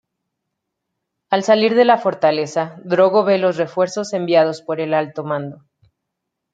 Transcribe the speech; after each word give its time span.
Al 1.29 1.43
salir 1.43 1.75
de 1.75 1.85
la 1.85 1.99
fortaleza, 1.99 2.75
Drogo 2.83 3.23
ve 3.23 3.37
los 3.37 3.57
refuerzos 3.57 4.13
enviados 4.13 4.63
por 4.63 4.79
el 4.79 4.95
Alto 4.95 5.23
Mando. 5.23 5.63